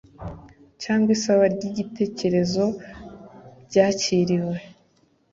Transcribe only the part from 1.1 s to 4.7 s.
isaba ry igitekerezo byakiriwe?